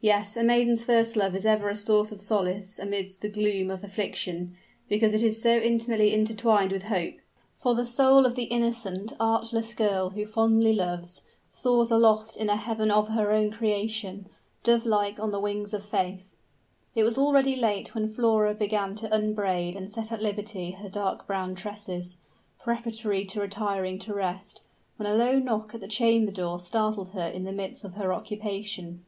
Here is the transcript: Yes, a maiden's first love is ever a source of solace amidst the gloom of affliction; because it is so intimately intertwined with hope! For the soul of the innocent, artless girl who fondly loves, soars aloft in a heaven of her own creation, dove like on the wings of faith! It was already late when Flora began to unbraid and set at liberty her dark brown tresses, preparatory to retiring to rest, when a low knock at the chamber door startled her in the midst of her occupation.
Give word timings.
Yes, 0.00 0.36
a 0.36 0.44
maiden's 0.44 0.84
first 0.84 1.16
love 1.16 1.34
is 1.34 1.44
ever 1.44 1.68
a 1.68 1.74
source 1.74 2.12
of 2.12 2.20
solace 2.20 2.78
amidst 2.78 3.22
the 3.22 3.28
gloom 3.28 3.72
of 3.72 3.82
affliction; 3.82 4.54
because 4.88 5.12
it 5.12 5.22
is 5.24 5.42
so 5.42 5.58
intimately 5.58 6.14
intertwined 6.14 6.70
with 6.70 6.84
hope! 6.84 7.16
For 7.56 7.74
the 7.74 7.84
soul 7.84 8.24
of 8.24 8.36
the 8.36 8.44
innocent, 8.44 9.14
artless 9.18 9.74
girl 9.74 10.10
who 10.10 10.26
fondly 10.26 10.72
loves, 10.72 11.22
soars 11.50 11.90
aloft 11.90 12.36
in 12.36 12.48
a 12.48 12.54
heaven 12.54 12.92
of 12.92 13.08
her 13.08 13.32
own 13.32 13.50
creation, 13.50 14.28
dove 14.62 14.86
like 14.86 15.18
on 15.18 15.32
the 15.32 15.40
wings 15.40 15.74
of 15.74 15.84
faith! 15.84 16.30
It 16.94 17.02
was 17.02 17.18
already 17.18 17.56
late 17.56 17.96
when 17.96 18.14
Flora 18.14 18.54
began 18.54 18.94
to 18.94 19.12
unbraid 19.12 19.74
and 19.74 19.90
set 19.90 20.12
at 20.12 20.22
liberty 20.22 20.70
her 20.70 20.88
dark 20.88 21.26
brown 21.26 21.56
tresses, 21.56 22.16
preparatory 22.60 23.24
to 23.24 23.40
retiring 23.40 23.98
to 23.98 24.14
rest, 24.14 24.60
when 24.98 25.08
a 25.08 25.14
low 25.16 25.40
knock 25.40 25.74
at 25.74 25.80
the 25.80 25.88
chamber 25.88 26.30
door 26.30 26.60
startled 26.60 27.08
her 27.08 27.26
in 27.26 27.42
the 27.42 27.50
midst 27.50 27.84
of 27.84 27.94
her 27.94 28.12
occupation. 28.14 29.04